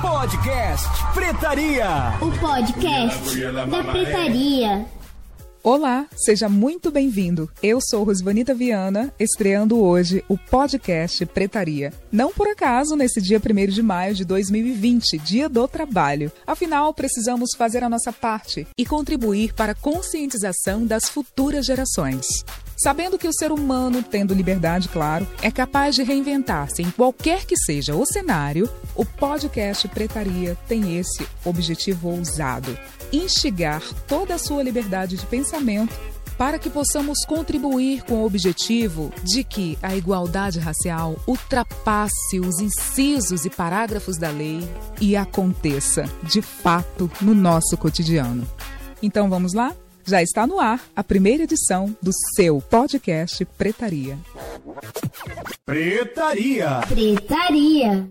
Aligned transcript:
Podcast 0.00 0.88
Pretaria. 1.12 1.86
O 2.22 2.40
podcast 2.40 3.40
da 3.52 3.84
Pretaria. 3.84 4.86
Olá, 5.62 6.06
seja 6.16 6.48
muito 6.48 6.90
bem-vindo. 6.90 7.50
Eu 7.62 7.80
sou 7.82 8.02
Rosvanita 8.02 8.54
Viana, 8.54 9.12
estreando 9.20 9.78
hoje 9.78 10.24
o 10.26 10.38
podcast 10.38 11.26
Pretaria. 11.26 11.92
Não 12.10 12.32
por 12.32 12.48
acaso 12.48 12.96
nesse 12.96 13.20
dia 13.20 13.38
1 13.38 13.66
de 13.66 13.82
maio 13.82 14.14
de 14.14 14.24
2020, 14.24 15.18
Dia 15.18 15.50
do 15.50 15.68
Trabalho. 15.68 16.32
Afinal, 16.46 16.94
precisamos 16.94 17.50
fazer 17.58 17.84
a 17.84 17.90
nossa 17.90 18.10
parte 18.10 18.66
e 18.78 18.86
contribuir 18.86 19.52
para 19.52 19.72
a 19.72 19.74
conscientização 19.74 20.86
das 20.86 21.10
futuras 21.10 21.66
gerações. 21.66 22.26
Sabendo 22.76 23.18
que 23.18 23.26
o 23.26 23.32
ser 23.32 23.50
humano, 23.50 24.02
tendo 24.02 24.34
liberdade, 24.34 24.88
claro, 24.88 25.26
é 25.40 25.50
capaz 25.50 25.94
de 25.94 26.02
reinventar-se 26.02 26.82
em 26.82 26.90
qualquer 26.90 27.46
que 27.46 27.56
seja 27.56 27.96
o 27.96 28.04
cenário, 28.04 28.68
o 28.94 29.04
podcast 29.04 29.88
Pretaria 29.88 30.56
tem 30.68 30.98
esse 30.98 31.26
objetivo 31.42 32.10
ousado: 32.10 32.78
instigar 33.10 33.82
toda 34.06 34.34
a 34.34 34.38
sua 34.38 34.62
liberdade 34.62 35.16
de 35.16 35.24
pensamento 35.24 35.94
para 36.36 36.58
que 36.58 36.68
possamos 36.68 37.24
contribuir 37.24 38.02
com 38.02 38.16
o 38.16 38.26
objetivo 38.26 39.10
de 39.24 39.42
que 39.42 39.78
a 39.82 39.96
igualdade 39.96 40.60
racial 40.60 41.16
ultrapasse 41.26 42.38
os 42.40 42.60
incisos 42.60 43.46
e 43.46 43.50
parágrafos 43.50 44.18
da 44.18 44.30
lei 44.30 44.60
e 45.00 45.16
aconteça, 45.16 46.04
de 46.22 46.42
fato, 46.42 47.10
no 47.22 47.34
nosso 47.34 47.74
cotidiano. 47.78 48.46
Então 49.02 49.30
vamos 49.30 49.54
lá? 49.54 49.74
Já 50.06 50.22
está 50.22 50.46
no 50.46 50.60
ar 50.60 50.80
a 50.94 51.02
primeira 51.02 51.42
edição 51.42 51.96
do 52.00 52.12
seu 52.36 52.60
podcast 52.60 53.44
Pretaria. 53.44 54.16
Pretaria. 55.64 56.80
Pretaria. 56.86 58.08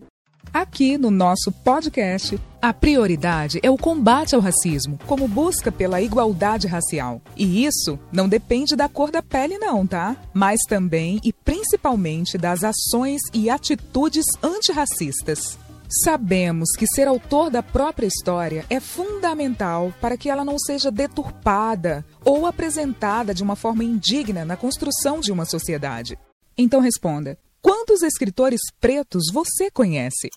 Aqui 0.53 0.97
no 0.97 1.09
nosso 1.09 1.53
podcast, 1.63 2.37
a 2.61 2.73
prioridade 2.73 3.59
é 3.63 3.71
o 3.71 3.77
combate 3.77 4.35
ao 4.35 4.41
racismo, 4.41 4.99
como 5.05 5.25
busca 5.25 5.71
pela 5.71 6.01
igualdade 6.01 6.67
racial. 6.67 7.21
E 7.35 7.65
isso 7.65 7.97
não 8.11 8.27
depende 8.27 8.75
da 8.75 8.89
cor 8.89 9.09
da 9.09 9.21
pele, 9.21 9.57
não, 9.57 9.87
tá? 9.87 10.17
Mas 10.33 10.59
também 10.67 11.21
e 11.23 11.31
principalmente 11.31 12.37
das 12.37 12.63
ações 12.63 13.21
e 13.33 13.49
atitudes 13.49 14.25
antirracistas. 14.43 15.57
Sabemos 15.89 16.71
que 16.77 16.87
ser 16.87 17.07
autor 17.07 17.51
da 17.51 17.61
própria 17.61 18.07
história 18.07 18.65
é 18.69 18.79
fundamental 18.79 19.93
para 20.01 20.17
que 20.17 20.29
ela 20.29 20.43
não 20.43 20.57
seja 20.57 20.89
deturpada 20.89 22.03
ou 22.23 22.47
apresentada 22.47 23.33
de 23.33 23.43
uma 23.43 23.55
forma 23.55 23.83
indigna 23.83 24.43
na 24.43 24.57
construção 24.57 25.19
de 25.19 25.31
uma 25.31 25.45
sociedade. 25.45 26.17
Então 26.57 26.79
responda: 26.79 27.37
quantos 27.61 28.01
escritores 28.01 28.61
pretos 28.81 29.25
você 29.31 29.69
conhece? 29.69 30.29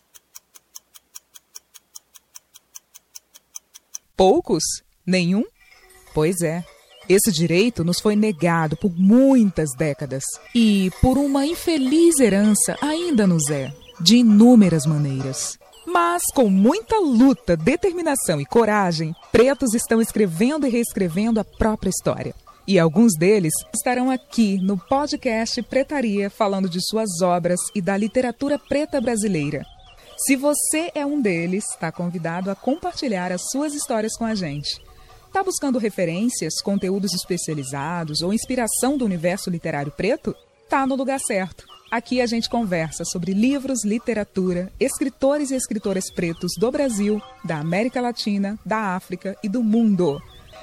Poucos? 4.14 4.62
Nenhum? 5.06 5.44
Pois 6.12 6.42
é. 6.42 6.62
Esse 7.08 7.32
direito 7.32 7.84
nos 7.84 8.00
foi 8.00 8.14
negado 8.14 8.76
por 8.76 8.94
muitas 8.94 9.70
décadas 9.74 10.24
e, 10.54 10.90
por 11.00 11.16
uma 11.16 11.46
infeliz 11.46 12.18
herança, 12.18 12.76
ainda 12.82 13.26
nos 13.26 13.48
é 13.48 13.72
de 14.00 14.16
inúmeras 14.16 14.86
maneiras. 14.86 15.58
Mas 15.86 16.22
com 16.34 16.50
muita 16.50 16.98
luta, 16.98 17.56
determinação 17.56 18.40
e 18.40 18.44
coragem, 18.44 19.14
pretos 19.32 19.74
estão 19.74 20.00
escrevendo 20.00 20.66
e 20.66 20.70
reescrevendo 20.70 21.40
a 21.40 21.44
própria 21.44 21.90
história. 21.90 22.34
E 22.66 22.78
alguns 22.78 23.14
deles 23.18 23.54
estarão 23.74 24.10
aqui 24.10 24.58
no 24.58 24.76
podcast 24.76 25.62
Pretaria 25.62 26.28
falando 26.28 26.68
de 26.68 26.78
suas 26.86 27.22
obras 27.22 27.58
e 27.74 27.80
da 27.80 27.96
literatura 27.96 28.58
preta 28.58 29.00
brasileira. 29.00 29.64
Se 30.18 30.36
você 30.36 30.90
é 30.94 31.06
um 31.06 31.22
deles, 31.22 31.64
está 31.70 31.90
convidado 31.90 32.50
a 32.50 32.54
compartilhar 32.54 33.32
as 33.32 33.40
suas 33.50 33.72
histórias 33.72 34.14
com 34.16 34.26
a 34.26 34.34
gente. 34.34 34.78
Está 35.26 35.42
buscando 35.42 35.78
referências, 35.78 36.60
conteúdos 36.60 37.14
especializados 37.14 38.20
ou 38.20 38.34
inspiração 38.34 38.98
do 38.98 39.04
universo 39.04 39.48
literário 39.48 39.92
preto? 39.92 40.34
Tá 40.68 40.86
no 40.86 40.94
lugar 40.94 41.20
certo. 41.20 41.64
Aqui 41.90 42.20
a 42.20 42.26
gente 42.26 42.50
conversa 42.50 43.02
sobre 43.04 43.32
livros, 43.32 43.82
literatura, 43.84 44.70
escritores 44.78 45.50
e 45.50 45.54
escritoras 45.54 46.12
pretos 46.12 46.52
do 46.58 46.70
Brasil, 46.70 47.20
da 47.42 47.58
América 47.58 48.00
Latina, 48.00 48.58
da 48.64 48.94
África 48.94 49.36
e 49.42 49.48
do 49.48 49.62
mundo. 49.62 50.20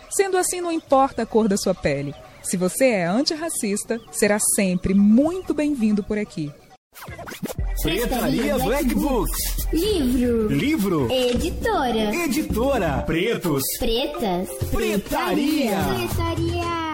Sendo 0.10 0.38
assim, 0.38 0.62
não 0.62 0.72
importa 0.72 1.24
a 1.24 1.26
cor 1.26 1.48
da 1.48 1.58
sua 1.58 1.74
pele. 1.74 2.14
Se 2.44 2.58
você 2.58 2.86
é 2.86 3.06
antirracista, 3.06 4.00
será 4.12 4.38
sempre 4.56 4.94
muito 4.94 5.52
bem-vindo 5.52 6.04
por 6.04 6.18
aqui. 6.18 6.52
Pretaria 7.82 8.58
Black 8.60 8.94
Books. 8.94 9.68
Livro. 9.74 10.48
Livro. 10.48 11.12
Editora. 11.12 12.16
Editora. 12.16 13.02
Pretos. 13.02 13.64
Pretas. 13.80 14.50
Pretaria. 14.72 15.78
Pretaria. 15.96 16.85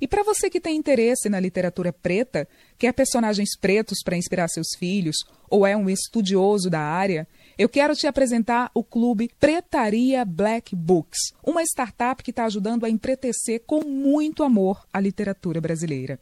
E 0.00 0.06
para 0.06 0.22
você 0.22 0.48
que 0.48 0.60
tem 0.60 0.76
interesse 0.76 1.28
na 1.28 1.40
literatura 1.40 1.92
preta, 1.92 2.48
quer 2.78 2.92
personagens 2.92 3.50
pretos 3.58 4.02
para 4.04 4.16
inspirar 4.16 4.48
seus 4.48 4.68
filhos, 4.78 5.16
ou 5.50 5.66
é 5.66 5.76
um 5.76 5.88
estudioso 5.88 6.70
da 6.70 6.80
área, 6.80 7.26
eu 7.58 7.68
quero 7.68 7.94
te 7.96 8.06
apresentar 8.06 8.70
o 8.72 8.84
clube 8.84 9.30
Pretaria 9.40 10.24
Black 10.24 10.76
Books, 10.76 11.32
uma 11.44 11.62
startup 11.62 12.22
que 12.22 12.30
está 12.30 12.44
ajudando 12.44 12.84
a 12.84 12.90
empretecer 12.90 13.62
com 13.66 13.84
muito 13.84 14.42
amor 14.42 14.86
a 14.92 15.00
literatura 15.00 15.60
brasileira. 15.60 16.20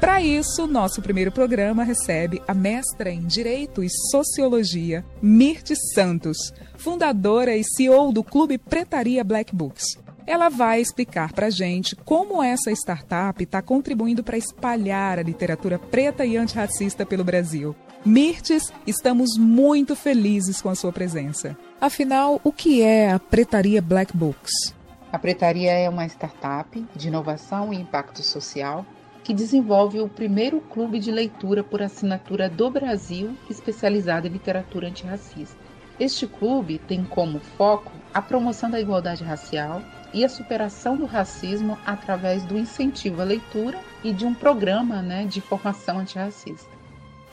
Para 0.00 0.22
isso, 0.22 0.66
nosso 0.66 1.02
primeiro 1.02 1.30
programa 1.30 1.84
recebe 1.84 2.40
a 2.48 2.54
mestra 2.54 3.10
em 3.10 3.26
Direito 3.26 3.84
e 3.84 3.88
Sociologia, 4.10 5.04
Mirte 5.20 5.74
Santos, 5.92 6.54
fundadora 6.78 7.54
e 7.54 7.62
CEO 7.62 8.10
do 8.10 8.24
Clube 8.24 8.56
Pretaria 8.56 9.22
Black 9.22 9.54
Books. 9.54 9.98
Ela 10.26 10.48
vai 10.48 10.80
explicar 10.80 11.34
para 11.34 11.48
a 11.48 11.50
gente 11.50 11.94
como 11.94 12.42
essa 12.42 12.70
startup 12.70 13.42
está 13.42 13.60
contribuindo 13.60 14.24
para 14.24 14.38
espalhar 14.38 15.18
a 15.18 15.22
literatura 15.22 15.78
preta 15.78 16.24
e 16.24 16.34
antirracista 16.34 17.04
pelo 17.04 17.22
Brasil. 17.22 17.76
Mirtes, 18.02 18.72
estamos 18.86 19.36
muito 19.36 19.94
felizes 19.94 20.62
com 20.62 20.70
a 20.70 20.74
sua 20.74 20.92
presença. 20.92 21.54
Afinal, 21.78 22.40
o 22.42 22.50
que 22.50 22.80
é 22.80 23.12
a 23.12 23.18
Pretaria 23.18 23.82
Black 23.82 24.16
Books? 24.16 24.74
A 25.12 25.18
Pretaria 25.18 25.72
é 25.72 25.90
uma 25.90 26.06
startup 26.06 26.82
de 26.96 27.08
inovação 27.08 27.70
e 27.74 27.76
impacto 27.76 28.22
social 28.22 28.86
que 29.22 29.34
desenvolve 29.34 30.00
o 30.00 30.08
primeiro 30.08 30.60
clube 30.60 30.98
de 30.98 31.10
leitura 31.10 31.62
por 31.62 31.82
assinatura 31.82 32.48
do 32.48 32.70
Brasil 32.70 33.36
especializado 33.48 34.26
em 34.26 34.30
literatura 34.30 34.88
antirracista. 34.88 35.58
Este 35.98 36.26
clube 36.26 36.78
tem 36.78 37.04
como 37.04 37.40
foco 37.40 37.92
a 38.12 38.22
promoção 38.22 38.70
da 38.70 38.80
igualdade 38.80 39.22
racial 39.22 39.82
e 40.14 40.24
a 40.24 40.28
superação 40.28 40.96
do 40.96 41.04
racismo 41.04 41.78
através 41.84 42.42
do 42.44 42.58
incentivo 42.58 43.20
à 43.20 43.24
leitura 43.24 43.78
e 44.02 44.12
de 44.12 44.24
um 44.24 44.34
programa 44.34 45.02
né, 45.02 45.26
de 45.26 45.40
formação 45.40 45.98
antirracista. 45.98 46.70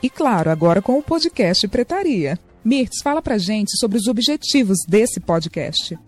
E 0.02 0.08
claro, 0.08 0.50
agora 0.50 0.80
com 0.80 0.98
o 0.98 1.02
podcast 1.02 1.66
Pretaria. 1.66 2.38
Mirtz, 2.64 3.00
fala 3.02 3.22
pra 3.22 3.38
gente 3.38 3.76
sobre 3.78 3.96
os 3.96 4.06
objetivos 4.06 4.78
desse 4.86 5.18
podcast. 5.18 5.98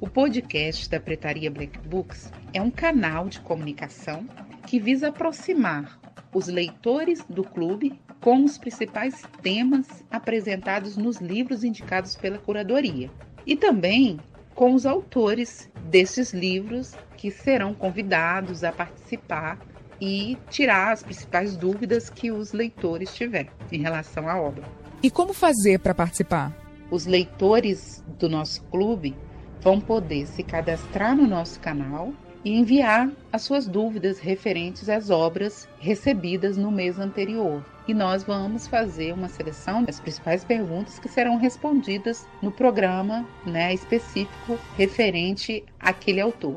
O 0.00 0.08
podcast 0.08 0.88
da 0.88 1.00
Pretaria 1.00 1.50
Black 1.50 1.78
Books 1.78 2.30
é 2.52 2.62
um 2.62 2.70
canal 2.70 3.28
de 3.28 3.40
comunicação 3.40 4.26
que 4.66 4.78
visa 4.80 5.08
aproximar 5.08 5.98
os 6.32 6.48
leitores 6.48 7.24
do 7.28 7.44
clube 7.44 8.00
com 8.20 8.42
os 8.44 8.58
principais 8.58 9.22
temas 9.42 9.86
apresentados 10.10 10.96
nos 10.96 11.18
livros 11.18 11.62
indicados 11.62 12.16
pela 12.16 12.38
curadoria 12.38 13.10
e 13.46 13.54
também 13.54 14.18
com 14.54 14.74
os 14.74 14.86
autores 14.86 15.70
desses 15.90 16.32
livros 16.32 16.94
que 17.16 17.30
serão 17.30 17.74
convidados 17.74 18.64
a 18.64 18.72
participar 18.72 19.58
e 20.00 20.36
tirar 20.50 20.92
as 20.92 21.02
principais 21.02 21.56
dúvidas 21.56 22.10
que 22.10 22.30
os 22.30 22.52
leitores 22.52 23.14
tiverem 23.14 23.50
em 23.70 23.80
relação 23.80 24.28
à 24.28 24.40
obra. 24.40 24.64
E 25.02 25.10
como 25.10 25.32
fazer 25.32 25.78
para 25.78 25.94
participar? 25.94 26.52
Os 26.90 27.06
leitores 27.06 28.02
do 28.18 28.28
nosso 28.28 28.62
clube 28.64 29.14
vão 29.60 29.80
poder 29.80 30.26
se 30.26 30.42
cadastrar 30.42 31.16
no 31.16 31.26
nosso 31.26 31.60
canal 31.60 32.12
e 32.44 32.52
enviar 32.52 33.10
as 33.32 33.42
suas 33.42 33.66
dúvidas 33.66 34.18
referentes 34.18 34.88
às 34.88 35.10
obras 35.10 35.68
recebidas 35.78 36.56
no 36.56 36.70
mês 36.70 36.98
anterior. 36.98 37.64
E 37.88 37.94
nós 37.94 38.22
vamos 38.22 38.66
fazer 38.66 39.12
uma 39.12 39.28
seleção 39.28 39.82
das 39.82 40.00
principais 40.00 40.44
perguntas 40.44 40.98
que 40.98 41.08
serão 41.08 41.36
respondidas 41.36 42.26
no 42.42 42.50
programa 42.50 43.26
né, 43.46 43.72
específico 43.72 44.58
referente 44.76 45.64
àquele 45.78 46.20
autor. 46.20 46.56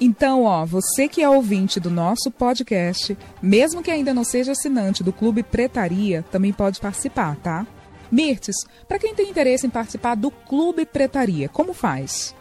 Então, 0.00 0.44
ó, 0.44 0.64
você 0.64 1.08
que 1.08 1.22
é 1.22 1.28
ouvinte 1.28 1.78
do 1.78 1.90
nosso 1.90 2.30
podcast, 2.30 3.16
mesmo 3.40 3.82
que 3.82 3.90
ainda 3.90 4.12
não 4.12 4.24
seja 4.24 4.52
assinante 4.52 5.02
do 5.02 5.12
Clube 5.12 5.42
Pretaria, 5.42 6.24
também 6.30 6.52
pode 6.52 6.80
participar, 6.80 7.36
tá? 7.36 7.66
Mirtes, 8.10 8.56
para 8.88 8.98
quem 8.98 9.14
tem 9.14 9.30
interesse 9.30 9.66
em 9.66 9.70
participar 9.70 10.16
do 10.16 10.30
Clube 10.30 10.84
Pretaria, 10.84 11.48
como 11.48 11.72
faz? 11.72 12.34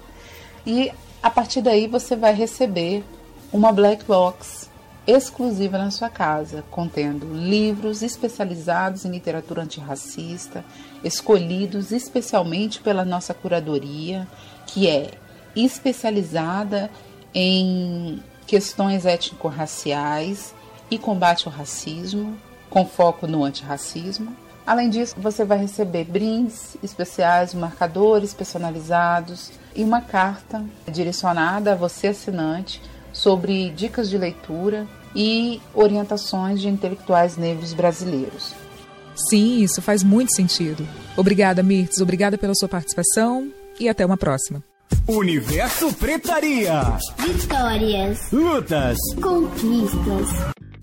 E 0.68 0.92
a 1.24 1.30
partir 1.30 1.62
daí 1.62 1.88
você 1.88 2.18
vai 2.18 2.34
receber 2.34 3.06
uma 3.54 3.72
black 3.72 4.04
box 4.04 4.70
exclusiva 5.08 5.78
na 5.78 5.92
sua 5.92 6.10
casa, 6.10 6.64
contendo 6.72 7.32
livros 7.32 8.02
especializados 8.02 9.06
em 9.06 9.12
literatura 9.12 9.62
antirracista, 9.62 10.66
escolhidos 11.04 11.92
especialmente 11.92 12.80
pela 12.80 13.06
nossa 13.06 13.34
curadoria, 13.34 14.28
que 14.66 14.88
é 14.88 15.12
especializada 15.56 16.90
em 17.34 18.22
questões 18.48 19.06
étnico-raciais 19.06 20.54
e 20.90 20.98
combate 20.98 21.48
ao 21.48 21.54
racismo, 21.54 22.38
com 22.70 22.86
foco 22.86 23.28
no 23.28 23.44
antirracismo. 23.44 24.36
Além 24.66 24.90
disso, 24.90 25.16
você 25.18 25.46
vai 25.46 25.60
receber 25.60 26.06
brindes 26.06 26.76
especiais, 26.82 27.54
marcadores 27.54 28.34
personalizados 28.34 29.52
e 29.76 29.84
uma 29.84 30.02
carta 30.02 30.64
direcionada 30.92 31.74
a 31.74 31.76
você 31.76 32.08
assinante 32.08 32.82
sobre 33.16 33.70
dicas 33.72 34.10
de 34.10 34.18
leitura 34.18 34.86
e 35.16 35.62
orientações 35.74 36.60
de 36.60 36.68
intelectuais 36.68 37.38
negros 37.38 37.74
brasileiros. 37.74 38.54
Sim, 39.30 39.64
isso 39.64 39.82
faz 39.82 40.04
muito 40.04 40.36
sentido. 40.36 40.86
Obrigada, 41.16 41.64
Mirtz. 41.64 42.02
Obrigada 42.02 42.38
pela 42.38 42.54
sua 42.54 42.68
participação 42.68 43.50
e 43.80 43.88
até 43.88 44.06
uma 44.06 44.18
próxima. 44.18 44.62
Universo 45.08 45.94
Pretaria. 45.94 46.82
Vitórias. 47.18 48.20
Lutas. 48.32 48.98
Conquistas. 49.22 50.30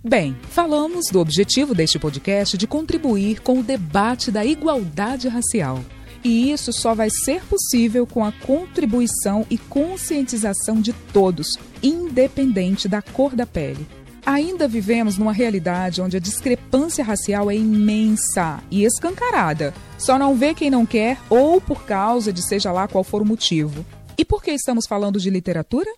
Bem, 0.02 0.35
falamos 0.50 1.06
do 1.12 1.20
objetivo 1.20 1.75
deste 1.75 1.99
podcast 1.99 2.56
de 2.56 2.67
contribuir 2.67 3.40
com 3.40 3.61
o 3.61 3.62
debate 3.62 4.31
da 4.31 4.44
igualdade 4.44 5.28
racial. 5.28 5.78
E 6.25 6.53
isso 6.53 6.73
só 6.73 6.95
vai 6.95 7.09
ser 7.25 7.43
possível 7.45 8.07
com 8.07 8.25
a 8.25 8.33
contribuição 8.33 9.45
e 9.51 9.59
conscientização 9.59 10.81
de 10.81 10.93
todos, 11.13 11.59
independente 11.83 12.89
da 12.89 13.03
cor 13.03 13.35
da 13.35 13.47
pele. 13.47 13.87
Ainda 14.25 14.69
vivemos 14.69 15.19
numa 15.19 15.33
realidade 15.33 16.01
onde 16.01 16.17
a 16.17 16.21
discrepância 16.21 17.03
racial 17.03 17.51
é 17.51 17.57
imensa 17.57 18.63
e 18.71 18.85
escancarada. 18.85 19.75
Só 19.99 20.17
não 20.17 20.37
vê 20.37 20.55
quem 20.55 20.71
não 20.71 20.87
quer 20.87 21.19
ou 21.29 21.61
por 21.61 21.85
causa 21.85 22.33
de 22.33 22.41
seja 22.41 22.71
lá 22.71 22.87
qual 22.87 23.03
for 23.03 23.21
o 23.21 23.27
motivo. 23.27 23.85
E 24.17 24.25
por 24.25 24.41
que 24.41 24.53
estamos 24.53 24.87
falando 24.87 25.19
de 25.19 25.29
literatura? 25.29 25.91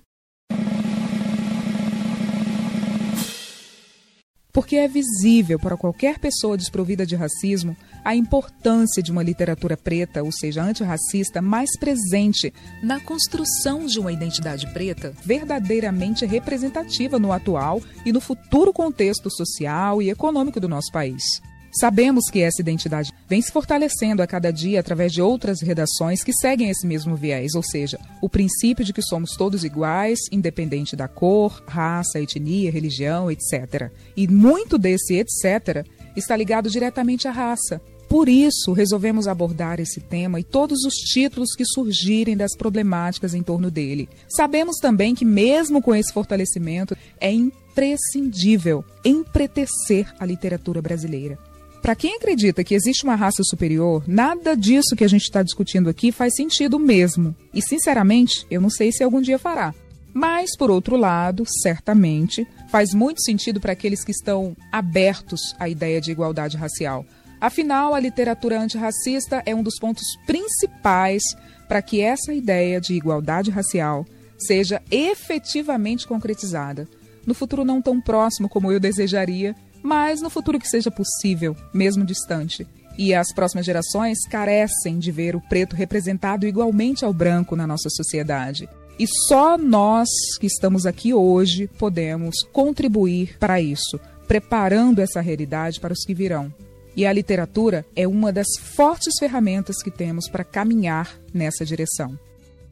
Porque 4.55 4.77
é 4.77 4.87
visível 4.87 5.59
para 5.59 5.77
qualquer 5.77 6.21
pessoa 6.21 6.57
desprovida 6.57 7.05
de 7.05 7.17
racismo 7.17 7.77
a 8.05 8.15
importância 8.15 9.03
de 9.03 9.11
uma 9.11 9.21
literatura 9.21 9.77
preta, 9.77 10.23
ou 10.23 10.31
seja, 10.31 10.63
antirracista, 10.63 11.43
mais 11.43 11.77
presente 11.77 12.55
na 12.81 13.01
construção 13.01 13.85
de 13.85 13.99
uma 13.99 14.13
identidade 14.13 14.73
preta 14.73 15.13
verdadeiramente 15.25 16.25
representativa 16.25 17.19
no 17.19 17.33
atual 17.33 17.83
e 18.07 18.13
no 18.13 18.21
futuro 18.21 18.73
contexto 18.73 19.29
social 19.29 20.01
e 20.01 20.09
econômico 20.09 20.61
do 20.61 20.69
nosso 20.69 20.93
país. 20.93 21.25
Sabemos 21.73 22.31
que 22.31 22.41
essa 22.41 22.63
identidade 22.63 23.13
vem 23.29 23.41
se 23.41 23.53
fortalecendo 23.53 24.23
a 24.23 24.27
cada 24.27 24.53
dia 24.53 24.81
através 24.81 25.13
de 25.13 25.23
outras 25.23 25.61
redações 25.61 26.23
que 26.23 26.33
seguem 26.33 26.71
esse 26.71 26.87
mesmo 26.87 27.17
viés, 27.17 27.55
ou 27.55 27.63
seja, 27.63 27.99
o 28.21 28.29
princípio 28.29 28.85
de 28.85 28.93
que 28.93 29.03
somos 29.03 29.37
todos 29.37 29.65
iguais, 29.65 30.19
independente 30.31 30.97
da 30.97 31.09
cor, 31.09 31.63
raça, 31.67 32.21
etnia, 32.21 32.71
religião, 32.71 33.31
etc. 33.31 33.91
E 34.17 34.29
muito 34.29 34.79
desse 34.79 35.15
etc 35.15 35.87
está 36.17 36.37
ligado 36.37 36.71
diretamente 36.71 37.27
à 37.27 37.31
raça. 37.31 37.81
Por 38.09 38.29
isso, 38.29 38.73
resolvemos 38.73 39.27
abordar 39.27 39.81
esse 39.81 40.01
tema 40.01 40.39
e 40.39 40.45
todos 40.45 40.85
os 40.85 40.95
títulos 40.95 41.55
que 41.57 41.65
surgirem 41.65 42.37
das 42.37 42.55
problemáticas 42.57 43.35
em 43.35 43.43
torno 43.43 43.71
dele. 43.71 44.09
Sabemos 44.29 44.77
também 44.77 45.15
que, 45.15 45.25
mesmo 45.25 45.83
com 45.83 45.95
esse 45.95 46.13
fortalecimento, 46.13 46.97
é 47.21 47.33
imprescindível 47.33 48.85
empretecer 49.05 50.15
a 50.19 50.27
literatura 50.27 50.81
brasileira. 50.81 51.39
Para 51.85 51.95
quem 51.95 52.17
acredita 52.17 52.65
que 52.65 52.75
existe 52.75 53.05
uma 53.05 53.15
raça 53.15 53.43
superior, 53.45 54.03
nada 54.07 54.57
disso 54.57 54.97
que 54.97 55.05
a 55.05 55.09
gente 55.09 55.25
está 55.25 55.43
discutindo 55.43 55.91
aqui 55.91 56.11
faz 56.11 56.35
sentido 56.35 56.79
mesmo. 56.79 57.37
E, 57.53 57.61
sinceramente, 57.61 58.47
eu 58.51 58.59
não 58.59 58.71
sei 58.71 58.91
se 58.91 59.05
algum 59.05 59.21
dia 59.21 59.39
fará. 59.39 59.75
Mas, 60.15 60.57
por 60.57 60.71
outro 60.71 60.97
lado, 60.97 61.45
certamente, 61.61 62.49
faz 62.71 62.95
muito 62.95 63.21
sentido 63.21 63.61
para 63.61 63.73
aqueles 63.73 64.03
que 64.03 64.13
estão 64.13 64.57
abertos 64.73 65.55
à 65.59 65.69
ideia 65.69 66.01
de 66.01 66.11
igualdade 66.11 66.57
racial. 66.57 67.05
Afinal, 67.39 67.95
a 67.95 68.01
literatura 68.01 68.59
antirracista 68.59 69.43
é 69.45 69.55
um 69.55 69.63
dos 69.63 69.79
pontos 69.79 70.07
principais 70.27 71.23
para 71.69 71.83
que 71.83 72.01
essa 72.01 72.33
ideia 72.33 72.81
de 72.81 72.95
igualdade 72.95 73.51
racial 73.51 74.07
seja 74.39 74.81
efetivamente 74.91 76.07
concretizada. 76.07 76.89
No 77.27 77.35
futuro 77.35 77.63
não 77.63 77.83
tão 77.83 78.01
próximo 78.01 78.49
como 78.49 78.73
eu 78.73 78.81
desejaria, 78.81 79.55
mas 79.85 80.23
no 80.23 80.31
futuro 80.31 80.59
que 80.59 80.67
seja 80.67 80.91
possível, 80.91 81.55
mesmo 81.73 82.07
distante. 82.07 82.67
E 82.97 83.13
as 83.13 83.31
próximas 83.35 83.67
gerações 83.67 84.27
carecem 84.31 84.99
de 84.99 85.13
ver 85.13 85.37
o 85.37 85.43
preto 85.43 85.77
representado 85.77 86.47
igualmente 86.47 87.05
ao 87.05 87.13
branco 87.13 87.55
na 87.55 87.67
nossa 87.67 87.91
sociedade. 87.91 88.67
E 88.99 89.07
só 89.29 89.59
nós 89.59 90.09
que 90.41 90.47
estamos 90.47 90.87
aqui 90.87 91.13
hoje 91.13 91.69
podemos 91.79 92.37
contribuir 92.51 93.37
para 93.39 93.61
isso, 93.61 94.01
preparando 94.27 95.01
essa 95.01 95.21
realidade 95.21 95.79
para 95.79 95.93
os 95.93 96.03
que 96.03 96.15
virão. 96.15 96.53
E 96.97 97.05
a 97.05 97.13
literatura 97.13 97.85
é 97.95 98.09
uma 98.09 98.33
das 98.33 98.47
fortes 98.59 99.15
ferramentas 99.19 99.83
que 99.83 99.91
temos 99.91 100.31
para 100.31 100.45
caminhar 100.45 101.19
nessa 101.35 101.65
direção. 101.65 102.19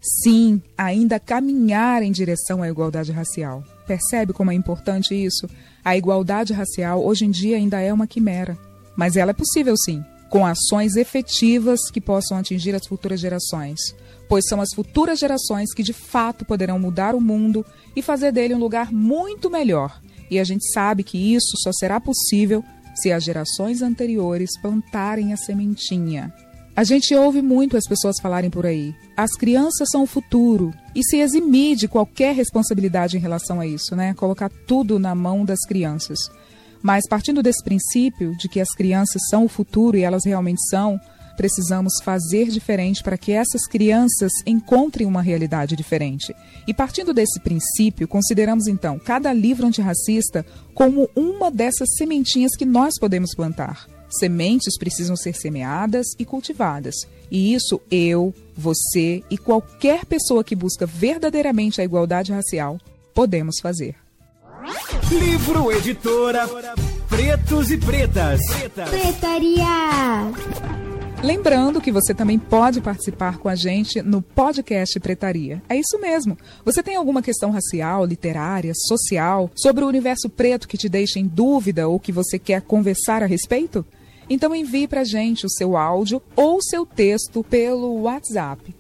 Sim, 0.01 0.63
ainda 0.79 1.21
caminhar 1.21 2.03
em 2.03 2.11
direção 2.11 2.63
à 2.63 2.69
igualdade 2.69 3.13
racial. 3.13 3.63
Percebe 3.93 4.33
como 4.33 4.51
é 4.51 4.55
importante 4.55 5.15
isso? 5.15 5.47
A 5.85 5.95
igualdade 5.95 6.55
racial 6.55 7.05
hoje 7.05 7.27
em 7.27 7.31
dia 7.31 7.59
ainda 7.59 7.79
é 7.79 7.93
uma 7.93 8.07
quimera, 8.07 8.57
mas 8.97 9.17
ela 9.17 9.33
é 9.33 9.35
possível 9.35 9.75
sim, 9.77 10.03
com 10.31 10.47
ações 10.47 10.97
efetivas 10.97 11.79
que 11.91 12.01
possam 12.01 12.39
atingir 12.39 12.75
as 12.75 12.87
futuras 12.87 13.21
gerações, 13.21 13.79
pois 14.31 14.47
são 14.49 14.63
as 14.63 14.71
futuras 14.75 15.19
gerações 15.19 15.75
que 15.75 15.83
de 15.83 15.93
fato 15.93 16.43
poderão 16.43 16.79
mudar 16.79 17.15
o 17.15 17.21
mundo 17.21 17.67
e 17.95 18.01
fazer 18.01 18.33
dele 18.33 18.55
um 18.55 18.59
lugar 18.59 18.91
muito 18.91 19.51
melhor. 19.51 20.01
E 20.31 20.41
a 20.41 20.45
gente 20.45 20.65
sabe 20.73 21.05
que 21.05 21.35
isso 21.35 21.53
só 21.63 21.71
será 21.75 22.01
possível 22.01 22.65
se 22.95 23.13
as 23.13 23.23
gerações 23.23 23.83
anteriores 23.83 24.59
plantarem 24.63 25.35
a 25.35 25.37
sementinha. 25.37 26.33
A 26.75 26.85
gente 26.85 27.15
ouve 27.15 27.43
muito 27.43 27.77
as 27.77 27.87
pessoas 27.87 28.17
falarem 28.21 28.49
por 28.49 28.65
aí: 28.65 28.95
as 29.15 29.33
crianças 29.33 29.89
são 29.91 30.05
o 30.05 30.07
futuro, 30.07 30.73
e 30.95 31.05
se 31.05 31.19
eximir 31.19 31.77
de 31.77 31.87
qualquer 31.87 32.35
responsabilidade 32.35 33.17
em 33.17 33.21
relação 33.21 33.61
a 33.61 33.67
isso, 33.67 33.95
né? 33.95 34.15
Colocar 34.15 34.51
tudo 34.67 34.99
na 34.99 35.15
mão 35.15 35.45
das 35.45 35.61
crianças. 35.67 36.19
Mas 36.83 37.07
partindo 37.07 37.43
desse 37.43 37.63
princípio 37.63 38.37
de 38.37 38.49
que 38.49 38.59
as 38.59 38.71
crianças 38.75 39.21
são 39.29 39.45
o 39.45 39.49
futuro 39.49 39.97
e 39.97 40.03
elas 40.03 40.25
realmente 40.25 40.61
são, 40.69 40.99
precisamos 41.37 41.93
fazer 42.03 42.49
diferente 42.49 43.03
para 43.03 43.19
que 43.19 43.33
essas 43.33 43.67
crianças 43.67 44.33
encontrem 44.47 45.07
uma 45.07 45.23
realidade 45.23 45.77
diferente. 45.77 46.35
E 46.67 46.75
partindo 46.75 47.15
desse 47.15 47.39
princípio, 47.41 48.09
consideramos 48.09 48.67
então 48.67 48.99
cada 48.99 49.33
livro 49.33 49.67
antirracista 49.67 50.45
como 50.75 51.09
uma 51.15 51.51
dessas 51.51 51.89
sementinhas 51.97 52.57
que 52.57 52.65
nós 52.65 52.95
podemos 52.99 53.35
plantar. 53.35 53.87
Sementes 54.19 54.79
precisam 54.79 55.17
ser 55.17 55.35
semeadas 55.35 56.07
e 56.19 56.25
cultivadas. 56.25 56.95
E 57.31 57.55
isso 57.55 57.81
eu, 57.91 58.35
você 58.57 59.23
e 59.31 59.39
qualquer 59.39 60.05
pessoa 60.05 60.45
que 60.45 60.55
busca 60.55 60.87
verdadeiramente 60.87 61.81
a 61.81 61.85
igualdade 61.85 62.33
racial 62.33 62.79
podemos 63.15 63.57
fazer. 63.61 63.97
Livro 65.11 65.73
Editora 65.73 66.49
Pretos 67.09 67.71
e 67.71 67.79
Pretas. 67.79 68.41
Pretaria. 68.91 70.33
Lembrando 71.23 71.81
que 71.81 71.93
você 71.93 72.13
também 72.13 72.39
pode 72.39 72.81
participar 72.81 73.39
com 73.39 73.49
a 73.49 73.55
gente 73.55 74.03
no 74.03 74.21
podcast 74.21 74.99
Pretaria. 74.99 75.63
É 75.69 75.77
isso 75.77 75.99
mesmo. 76.01 76.37
Você 76.65 76.83
tem 76.83 76.97
alguma 76.97 77.23
questão 77.23 77.51
racial, 77.51 78.05
literária, 78.05 78.73
social, 78.75 79.51
sobre 79.55 79.85
o 79.85 79.89
universo 79.89 80.29
preto 80.29 80.67
que 80.67 80.77
te 80.77 80.89
deixa 80.89 81.21
em 81.21 81.27
dúvida 81.27 81.87
ou 81.87 82.01
que 82.01 82.11
você 82.11 82.39
quer 82.39 82.63
conversar 82.63 83.23
a 83.23 83.27
respeito? 83.27 83.87
Então 84.29 84.55
envie 84.55 84.87
para 84.87 85.01
a 85.03 85.05
gente 85.05 85.47
o 85.47 85.51
seu 85.51 85.77
áudio 85.77 86.23
ou 86.37 86.63
seu 86.63 86.87
texto 86.87 87.45
pelo 87.45 88.03
WhatsApp 88.03 88.75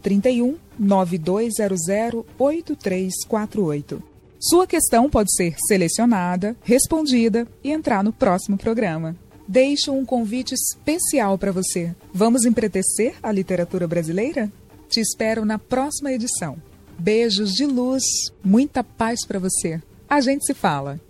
031 0.00 0.56
9200 0.78 2.24
8348. 2.38 4.02
Sua 4.42 4.66
questão 4.66 5.10
pode 5.10 5.34
ser 5.34 5.54
selecionada, 5.68 6.56
respondida 6.62 7.46
e 7.62 7.70
entrar 7.70 8.02
no 8.02 8.12
próximo 8.12 8.56
programa. 8.56 9.14
deixo 9.46 9.92
um 9.92 10.04
convite 10.04 10.54
especial 10.54 11.36
para 11.36 11.50
você. 11.50 11.94
Vamos 12.14 12.44
empretecer 12.44 13.16
a 13.20 13.32
literatura 13.32 13.88
brasileira? 13.88 14.50
Te 14.88 15.00
espero 15.00 15.44
na 15.44 15.58
próxima 15.58 16.12
edição. 16.12 16.56
Beijos 16.96 17.50
de 17.52 17.66
luz, 17.66 18.02
muita 18.44 18.84
paz 18.84 19.26
para 19.26 19.40
você. 19.40 19.82
A 20.08 20.20
gente 20.20 20.46
se 20.46 20.54
fala. 20.54 21.00